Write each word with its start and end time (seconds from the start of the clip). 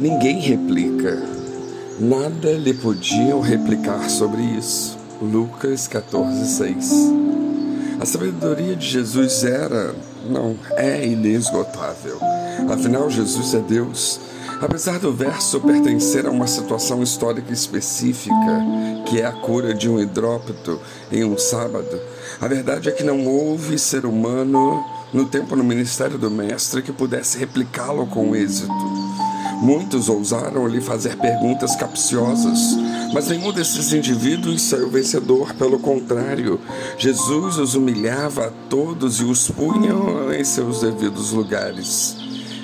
Ninguém 0.00 0.40
replica. 0.40 1.22
Nada 2.00 2.52
lhe 2.52 2.72
podiam 2.72 3.38
replicar 3.38 4.08
sobre 4.08 4.40
isso. 4.40 4.96
Lucas 5.20 5.86
14, 5.86 6.46
6. 6.56 6.92
A 8.00 8.06
sabedoria 8.06 8.74
de 8.74 8.86
Jesus 8.86 9.44
era, 9.44 9.94
não, 10.26 10.56
é 10.70 11.06
inesgotável. 11.06 12.18
Afinal, 12.72 13.10
Jesus 13.10 13.52
é 13.52 13.58
Deus. 13.58 14.18
Apesar 14.62 14.98
do 14.98 15.12
verso 15.12 15.60
pertencer 15.60 16.24
a 16.24 16.30
uma 16.30 16.46
situação 16.46 17.02
histórica 17.02 17.52
específica, 17.52 18.34
que 19.04 19.20
é 19.20 19.26
a 19.26 19.32
cura 19.32 19.74
de 19.74 19.86
um 19.86 20.00
hidrópito 20.00 20.80
em 21.12 21.24
um 21.24 21.36
sábado, 21.36 22.00
a 22.40 22.48
verdade 22.48 22.88
é 22.88 22.92
que 22.92 23.04
não 23.04 23.26
houve 23.26 23.78
ser 23.78 24.06
humano 24.06 24.82
no 25.12 25.26
tempo 25.26 25.54
no 25.54 25.64
ministério 25.64 26.16
do 26.16 26.30
Mestre 26.30 26.80
que 26.80 26.90
pudesse 26.90 27.36
replicá-lo 27.36 28.06
com 28.06 28.34
êxito. 28.34 28.89
Muitos 29.60 30.08
ousaram 30.08 30.66
lhe 30.66 30.80
fazer 30.80 31.18
perguntas 31.18 31.76
capciosas, 31.76 32.78
mas 33.12 33.28
nenhum 33.28 33.52
desses 33.52 33.92
indivíduos 33.92 34.62
saiu 34.62 34.88
vencedor. 34.88 35.52
Pelo 35.54 35.78
contrário, 35.78 36.58
Jesus 36.96 37.58
os 37.58 37.74
humilhava 37.74 38.46
a 38.46 38.50
todos 38.70 39.20
e 39.20 39.24
os 39.24 39.50
punha 39.50 39.94
em 40.38 40.42
seus 40.44 40.80
devidos 40.80 41.32
lugares. 41.32 42.16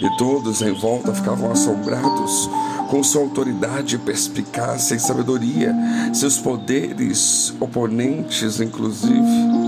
E 0.00 0.16
todos 0.16 0.62
em 0.62 0.72
volta 0.72 1.12
ficavam 1.12 1.50
assombrados 1.50 2.48
com 2.88 3.02
sua 3.02 3.22
autoridade, 3.22 3.98
perspicácia 3.98 4.94
e 4.94 5.00
sabedoria, 5.00 5.74
seus 6.12 6.38
poderes 6.38 7.52
oponentes, 7.58 8.60
inclusive. 8.60 9.64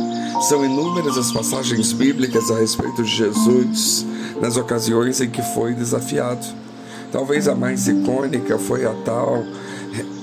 São 0.49 0.65
inúmeras 0.65 1.19
as 1.19 1.33
passagens 1.33 1.93
bíblicas 1.93 2.53
a 2.53 2.61
respeito 2.61 3.03
de 3.03 3.11
Jesus 3.11 4.07
nas 4.41 4.57
ocasiões 4.57 5.21
em 5.21 5.29
que 5.29 5.43
foi 5.43 5.75
desafiado. 5.75 6.66
Talvez 7.13 7.49
a 7.49 7.55
mais 7.55 7.89
icônica 7.89 8.59
foi 8.59 8.85
a 8.85 8.93
tal 9.05 9.45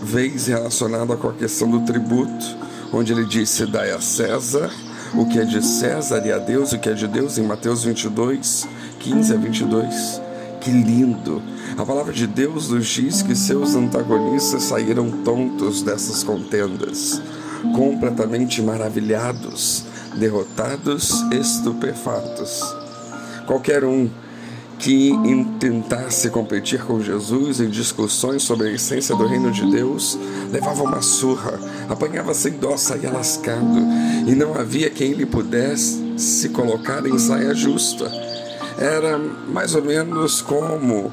vez 0.02 0.48
relacionada 0.48 1.16
com 1.16 1.30
a 1.30 1.34
questão 1.34 1.70
do 1.70 1.82
tributo, 1.82 2.46
onde 2.92 3.14
ele 3.14 3.26
disse: 3.26 3.66
Dai 3.66 3.92
a 3.92 4.02
César 4.02 4.72
o 5.16 5.26
que 5.28 5.40
é 5.40 5.46
de 5.46 5.64
César 5.64 6.26
e 6.26 6.32
a 6.32 6.40
Deus 6.40 6.74
o 6.74 6.80
que 6.80 6.90
é 6.90 6.94
de 6.94 7.08
Deus, 7.08 7.38
em 7.38 7.44
Mateus 7.44 7.84
22, 7.84 8.68
15 9.00 9.34
a 9.34 9.38
22. 9.38 10.22
Que 10.60 10.72
lindo! 10.72 11.42
A 11.78 11.86
palavra 11.86 12.12
de 12.12 12.26
Deus 12.26 12.70
nos 12.70 12.88
diz 12.88 13.22
que 13.22 13.36
seus 13.36 13.76
antagonistas 13.76 14.64
saíram 14.64 15.12
tontos 15.24 15.84
dessas 15.84 16.24
contendas, 16.24 17.22
completamente 17.76 18.62
maravilhados, 18.62 19.84
derrotados, 20.16 21.24
estupefatos. 21.32 22.62
Qualquer 23.46 23.84
um 23.84 24.10
que 24.84 25.14
tentasse 25.62 26.30
competir 26.30 26.84
com 26.84 27.02
Jesus 27.02 27.62
em 27.62 27.70
discussões 27.70 28.44
sobre 28.44 28.68
a 28.68 28.72
essência 28.74 29.16
do 29.16 29.26
reino 29.26 29.50
de 29.50 29.66
Deus 29.72 30.20
levava 30.52 30.84
uma 30.84 31.02
surra, 31.02 31.58
apanhava 31.88 32.34
sem 32.34 32.52
dó, 32.52 32.76
saía 32.76 33.10
lascado, 33.10 33.80
e 34.28 34.36
não 34.36 34.54
havia 34.54 34.90
quem 34.90 35.14
lhe 35.14 35.26
pudesse 35.26 36.04
se 36.18 36.50
colocar 36.50 37.08
em 37.08 37.18
saia 37.18 37.56
justa. 37.56 38.12
Era 38.78 39.18
mais 39.18 39.74
ou 39.74 39.86
menos 39.86 40.42
como 40.42 41.10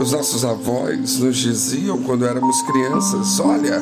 os 0.00 0.12
nossos 0.12 0.42
avós 0.42 1.18
nos 1.18 1.36
diziam 1.36 2.02
quando 2.02 2.24
éramos 2.24 2.62
crianças: 2.62 3.40
Olha, 3.40 3.78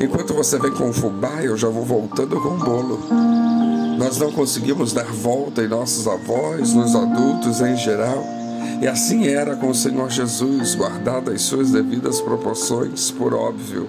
enquanto 0.00 0.32
você 0.32 0.58
vem 0.58 0.72
com 0.72 0.90
fubá, 0.90 1.42
eu 1.42 1.54
já 1.54 1.68
vou 1.68 1.84
voltando 1.84 2.40
com 2.40 2.48
o 2.48 2.58
bolo. 2.58 3.51
Nós 3.98 4.18
não 4.18 4.32
conseguimos 4.32 4.92
dar 4.92 5.04
volta 5.04 5.62
em 5.62 5.68
nossos 5.68 6.06
avós, 6.06 6.72
nos 6.72 6.94
adultos 6.94 7.60
em 7.60 7.76
geral. 7.76 8.24
E 8.80 8.86
assim 8.86 9.28
era 9.28 9.54
com 9.54 9.70
o 9.70 9.74
Senhor 9.74 10.10
Jesus, 10.10 10.74
guardadas 10.74 11.34
as 11.34 11.42
suas 11.42 11.70
devidas 11.70 12.20
proporções, 12.20 13.10
por 13.10 13.32
óbvio. 13.32 13.88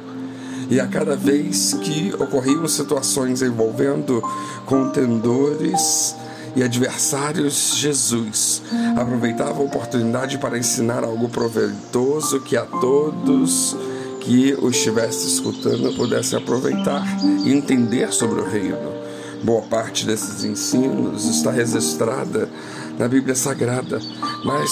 E 0.70 0.80
a 0.80 0.88
cada 0.88 1.16
vez 1.16 1.74
que 1.74 2.14
ocorriam 2.20 2.68
situações 2.68 3.42
envolvendo 3.42 4.22
contendores 4.66 6.16
e 6.56 6.64
adversários, 6.64 7.76
Jesus 7.76 8.62
aproveitava 8.96 9.62
a 9.62 9.66
oportunidade 9.66 10.38
para 10.38 10.58
ensinar 10.58 11.04
algo 11.04 11.28
proveitoso 11.28 12.40
que 12.40 12.56
a 12.56 12.66
todos 12.66 13.76
que 14.20 14.56
o 14.62 14.70
estivesse 14.70 15.28
escutando 15.28 15.94
pudessem 15.96 16.38
aproveitar 16.38 17.04
e 17.44 17.52
entender 17.52 18.14
sobre 18.14 18.40
o 18.40 18.50
reino. 18.50 19.03
Boa 19.44 19.62
parte 19.64 20.06
desses 20.06 20.46
ensinos 20.46 21.26
está 21.26 21.52
registrada 21.52 22.50
na 22.98 23.10
Bíblia 23.10 23.36
Sagrada, 23.36 24.00
mas 24.46 24.72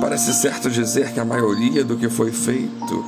parece 0.00 0.34
certo 0.34 0.68
dizer 0.68 1.12
que 1.12 1.20
a 1.20 1.24
maioria 1.24 1.84
do 1.84 1.96
que 1.96 2.08
foi 2.08 2.32
feito 2.32 3.04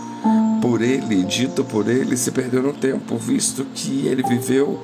por 0.62 0.81
ele, 0.81 1.25
dito 1.25 1.65
por 1.65 1.88
ele, 1.88 2.16
se 2.16 2.31
perdeu 2.31 2.62
no 2.62 2.72
tempo, 2.72 3.19
visto 3.19 3.66
que 3.75 4.06
ele 4.06 4.22
viveu 4.22 4.78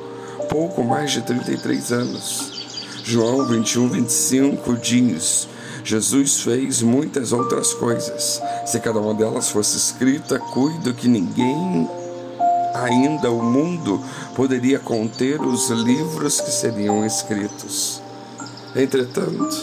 pouco 0.49 0.83
mais 0.83 1.13
de 1.13 1.23
33 1.23 1.93
anos. 1.93 2.83
João 3.05 3.47
21, 3.47 3.91
25 3.91 4.77
diz: 4.79 5.49
Jesus 5.85 6.41
fez 6.41 6.83
muitas 6.83 7.33
outras 7.33 7.73
coisas. 7.73 8.43
Se 8.67 8.81
cada 8.81 8.99
uma 8.99 9.15
delas 9.15 9.49
fosse 9.49 9.77
escrita, 9.77 10.41
cuido 10.41 10.93
que 10.93 11.07
ninguém 11.07 11.89
ainda 12.75 13.31
o 13.31 13.43
mundo 13.43 14.03
poderia 14.35 14.79
conter 14.79 15.41
os 15.41 15.71
livros 15.71 16.41
que 16.41 16.51
seriam 16.51 17.05
escritos. 17.05 18.03
Entretanto, 18.75 19.57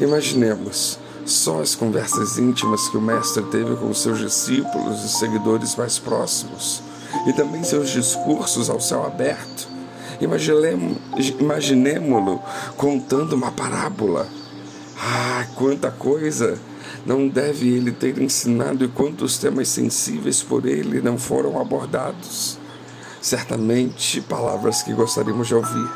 imaginemos 0.00 0.98
só 1.24 1.62
as 1.62 1.74
conversas 1.74 2.36
íntimas 2.38 2.88
que 2.88 2.96
o 2.96 3.00
Mestre 3.00 3.42
teve 3.44 3.76
com 3.76 3.94
seus 3.94 4.18
discípulos 4.18 5.04
e 5.04 5.08
seguidores 5.08 5.74
mais 5.74 5.98
próximos, 5.98 6.82
e 7.26 7.32
também 7.32 7.64
seus 7.64 7.88
discursos 7.90 8.68
ao 8.68 8.80
céu 8.80 9.06
aberto. 9.06 9.68
Imaginemo-lo 11.40 12.42
contando 12.76 13.32
uma 13.32 13.50
parábola. 13.50 14.28
Ah, 14.98 15.46
quanta 15.56 15.90
coisa! 15.90 16.58
Não 17.06 17.28
deve 17.28 17.68
ele 17.68 17.92
ter 17.92 18.18
ensinado 18.18 18.84
e 18.84 18.88
quantos 18.88 19.38
temas 19.38 19.68
sensíveis 19.68 20.42
por 20.42 20.66
ele 20.66 21.00
não 21.00 21.18
foram 21.18 21.60
abordados? 21.60 22.58
Certamente 23.20 24.20
palavras 24.22 24.82
que 24.82 24.92
gostaríamos 24.92 25.48
de 25.48 25.54
ouvir. 25.54 25.90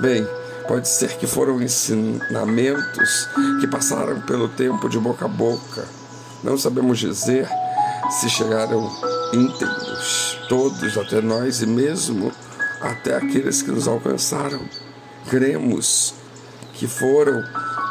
Bem, 0.00 0.26
pode 0.66 0.88
ser 0.88 1.16
que 1.16 1.26
foram 1.26 1.60
ensinamentos 1.62 3.28
que 3.60 3.66
passaram 3.66 4.20
pelo 4.22 4.48
tempo 4.48 4.88
de 4.88 4.98
boca 4.98 5.26
a 5.26 5.28
boca. 5.28 5.86
Não 6.42 6.56
sabemos 6.56 6.98
dizer 6.98 7.48
se 8.10 8.28
chegaram 8.28 8.90
íntegros, 9.32 10.38
todos 10.48 10.96
até 10.98 11.20
nós 11.20 11.62
e 11.62 11.66
mesmo 11.66 12.32
até 12.80 13.16
aqueles 13.16 13.62
que 13.62 13.70
nos 13.70 13.88
alcançaram. 13.88 14.60
Cremos 15.28 16.14
que 16.74 16.86
foram 16.86 17.42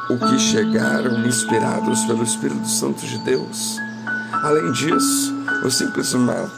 o 0.09 0.17
que 0.17 0.39
chegaram 0.39 1.25
inspirados 1.25 2.03
pelo 2.05 2.23
Espírito 2.23 2.67
Santo 2.67 3.05
de 3.05 3.17
Deus. 3.19 3.79
Além 4.43 4.71
disso, 4.71 5.33
o 5.63 5.71
simples 5.71 6.13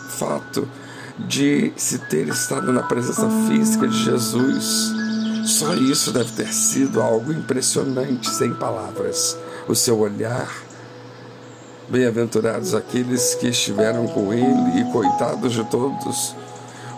fato 0.10 0.68
de 1.20 1.72
se 1.78 2.00
ter 2.00 2.28
estado 2.28 2.74
na 2.74 2.84
presença 2.84 3.30
física 3.48 3.88
de 3.88 4.04
Jesus, 4.04 4.92
só 5.46 5.74
isso 5.76 6.12
deve 6.12 6.32
ter 6.32 6.52
sido 6.54 7.02
algo 7.02 7.32
impressionante, 7.32 8.30
sem 8.30 8.54
palavras. 8.54 9.38
O 9.68 9.76
seu 9.76 10.00
olhar, 10.00 10.50
bem-aventurados 11.90 12.74
aqueles 12.74 13.36
que 13.36 13.48
estiveram 13.48 14.08
com 14.08 14.34
ele, 14.34 14.82
e 14.82 14.92
coitados 14.92 15.54
de 15.54 15.64
todos 15.66 16.36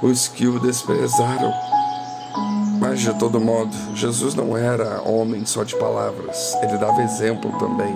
os 0.02 0.28
que 0.28 0.48
o 0.48 0.60
desprezaram 0.60 1.54
mas 2.80 3.00
de 3.00 3.14
todo 3.18 3.40
modo, 3.40 3.76
Jesus 3.96 4.36
não 4.36 4.56
era 4.56 5.02
homem 5.02 5.46
só 5.46 5.64
de 5.64 5.76
palavras, 5.76 6.56
ele 6.62 6.78
dava 6.78 7.02
exemplo 7.02 7.52
também. 7.60 7.94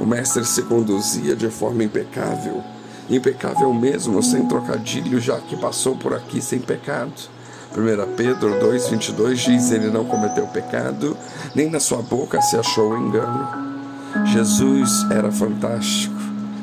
O 0.00 0.06
Mestre 0.06 0.44
se 0.44 0.62
conduzia 0.62 1.34
de 1.36 1.48
forma 1.48 1.84
impecável, 1.84 2.62
impecável 3.08 3.72
mesmo, 3.72 4.22
sem 4.22 4.46
trocadilho, 4.46 5.20
já 5.20 5.38
que 5.38 5.56
passou 5.56 5.96
por 5.96 6.12
aqui 6.12 6.40
sem 6.40 6.58
pecado. 6.58 7.12
1 7.76 8.14
Pedro 8.16 8.50
2,22 8.60 9.34
diz: 9.34 9.70
Ele 9.70 9.90
não 9.90 10.04
cometeu 10.04 10.46
pecado, 10.46 11.16
nem 11.54 11.70
na 11.70 11.80
sua 11.80 12.02
boca 12.02 12.40
se 12.40 12.56
achou 12.56 12.96
engano. 12.96 13.48
Jesus 14.26 14.90
era 15.10 15.30
fantástico, 15.30 16.14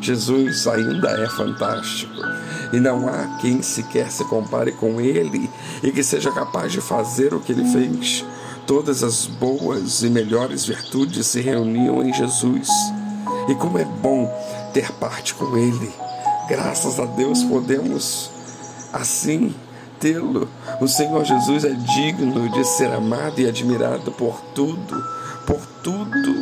Jesus 0.01 0.67
ainda 0.67 1.09
é 1.11 1.27
fantástico 1.27 2.42
e 2.73 2.79
não 2.79 3.07
há 3.07 3.37
quem 3.39 3.61
sequer 3.61 4.11
se 4.11 4.25
compare 4.25 4.71
com 4.71 4.99
ele 4.99 5.47
e 5.83 5.91
que 5.91 6.03
seja 6.03 6.31
capaz 6.31 6.71
de 6.71 6.81
fazer 6.81 7.31
o 7.31 7.39
que 7.39 7.51
ele 7.51 7.65
fez. 7.71 8.25
Todas 8.65 9.03
as 9.03 9.27
boas 9.27 10.01
e 10.01 10.09
melhores 10.09 10.65
virtudes 10.65 11.27
se 11.27 11.39
reuniam 11.39 12.01
em 12.01 12.11
Jesus. 12.11 12.67
E 13.47 13.53
como 13.53 13.77
é 13.77 13.85
bom 13.85 14.27
ter 14.73 14.91
parte 14.93 15.35
com 15.35 15.55
ele. 15.55 15.91
Graças 16.49 16.99
a 16.99 17.05
Deus 17.05 17.43
podemos 17.43 18.31
assim 18.91 19.53
tê-lo. 19.99 20.49
O 20.81 20.87
Senhor 20.87 21.23
Jesus 21.23 21.63
é 21.65 21.71
digno 21.71 22.49
de 22.49 22.65
ser 22.65 22.91
amado 22.91 23.39
e 23.39 23.47
admirado 23.47 24.11
por 24.13 24.41
tudo, 24.55 25.03
por 25.45 25.63
tudo 25.83 26.33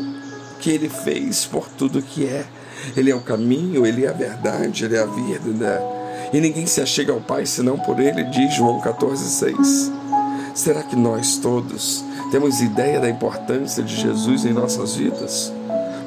que 0.61 0.69
ele 0.69 0.87
fez, 0.87 1.43
por 1.43 1.67
tudo 1.67 2.01
que 2.01 2.25
é. 2.25 2.45
Ele 2.95 3.11
é 3.11 3.15
o 3.15 3.21
caminho, 3.21 3.85
Ele 3.85 4.05
é 4.05 4.09
a 4.09 4.13
verdade, 4.13 4.85
Ele 4.85 4.95
é 4.95 5.01
a 5.01 5.05
vida. 5.05 6.00
E 6.33 6.39
ninguém 6.39 6.65
se 6.65 6.81
achega 6.81 7.11
ao 7.11 7.19
Pai 7.19 7.45
senão 7.45 7.77
por 7.77 7.99
Ele, 7.99 8.23
diz 8.25 8.53
João 8.55 8.79
14,6. 8.81 9.91
Será 10.53 10.83
que 10.83 10.95
nós 10.95 11.37
todos 11.37 12.03
temos 12.31 12.61
ideia 12.61 12.99
da 12.99 13.09
importância 13.09 13.83
de 13.83 13.95
Jesus 13.95 14.45
em 14.45 14.53
nossas 14.53 14.95
vidas? 14.95 15.51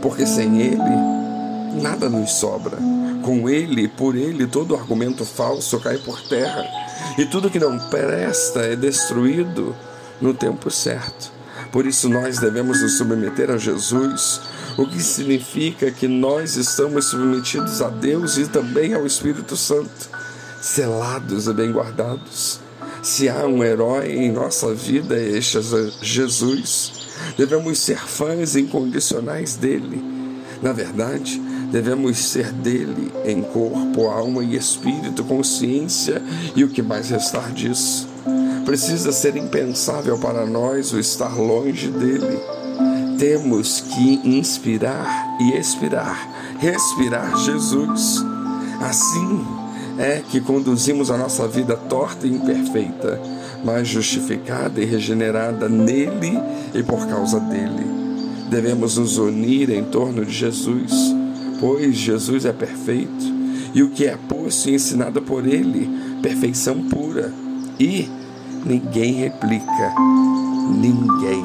Porque 0.01 0.27
sem 0.27 0.61
Ele, 0.61 1.83
nada 1.83 2.09
nos 2.09 2.33
sobra. 2.33 2.79
Com 3.23 3.49
Ele, 3.49 3.89
por 3.89 4.15
Ele, 4.15 4.47
todo 4.47 4.75
argumento 4.75 5.25
falso 5.25 5.81
cai 5.81 5.99
por 5.99 6.21
terra 6.23 6.65
e 7.19 7.25
tudo 7.25 7.51
que 7.51 7.59
não 7.59 7.79
presta 7.89 8.61
é 8.61 8.77
destruído 8.77 9.75
no 10.21 10.35
tempo 10.35 10.71
certo. 10.71 11.33
Por 11.71 11.87
isso 11.87 12.09
nós 12.09 12.39
devemos 12.39 12.83
nos 12.83 12.99
submeter 12.99 13.51
a 13.51 13.57
Jesus, 13.57 14.41
o 14.77 14.87
que 14.87 15.03
significa 15.03 15.91
que 15.91 16.09
nós 16.09 16.57
estamos 16.57 17.07
submetidos 17.07 17.81
a 17.81 17.89
Deus 17.89 18.37
e 18.37 18.47
também 18.49 18.95
ao 18.95 19.07
Espírito 19.07 19.57
Santo, 19.57 20.09
selados 20.61 21.47
e 21.47 21.53
bem 21.53 21.73
guardados. 21.73 22.61
Se 23.03 23.29
há 23.29 23.47
um 23.47 23.63
herói 23.63 24.13
em 24.13 24.33
nossa 24.33 24.75
vida, 24.75 25.17
este 25.17 25.59
é 25.59 25.61
Jesus. 26.01 26.93
Devemos 27.37 27.79
ser 27.79 27.99
fãs 27.99 28.57
incondicionais 28.57 29.57
dele. 29.57 30.03
Na 30.63 30.73
verdade, 30.73 31.39
devemos 31.71 32.17
ser 32.19 32.51
dele 32.51 33.13
em 33.25 33.43
corpo, 33.43 34.09
alma 34.09 34.43
e 34.43 34.57
espírito, 34.57 35.23
consciência 35.25 36.23
e 36.57 36.65
o 36.65 36.69
que 36.69 36.81
mais 36.81 37.11
restar 37.11 37.53
disso. 37.53 38.09
Precisa 38.65 39.13
ser 39.13 39.37
impensável 39.37 40.19
para 40.19 40.47
nós 40.47 40.93
o 40.93 40.99
estar 40.99 41.37
longe 41.37 41.89
dele. 41.89 42.41
Temos 43.19 43.81
que 43.81 44.21
inspirar 44.25 45.37
e 45.41 45.53
expirar, 45.57 46.29
respirar 46.59 47.37
Jesus. 47.39 48.25
Assim 48.81 49.47
é 49.99 50.23
que 50.29 50.41
conduzimos 50.41 51.11
a 51.11 51.17
nossa 51.17 51.47
vida 51.47 51.77
torta 51.77 52.27
e 52.27 52.31
imperfeita, 52.31 53.21
mas 53.65 53.87
justificada 53.89 54.81
e 54.81 54.85
regenerada 54.85 55.69
nele 55.69 56.39
e 56.75 56.83
por 56.83 57.07
causa 57.07 57.39
dele. 57.39 57.87
Devemos 58.51 58.99
nos 58.99 59.17
unir 59.17 59.71
em 59.71 59.85
torno 59.85 60.25
de 60.25 60.33
Jesus, 60.33 60.93
pois 61.61 61.97
Jesus 61.97 62.45
é 62.45 62.53
perfeito 62.53 63.35
e 63.75 63.83
o 63.83 63.91
que 63.91 64.07
é 64.07 64.17
posto 64.17 64.71
e 64.71 64.75
ensinado 64.75 65.21
por 65.21 65.47
ele, 65.47 65.91
perfeição 66.23 66.89
pura. 66.89 67.33
E 67.79 68.09
ninguém 68.65 69.15
replica. 69.15 69.93
Ninguém. 70.71 71.45